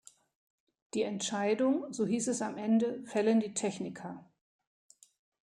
[0.95, 4.25] Die Entscheidung, so hieß es am Ende, fällen die Techniker.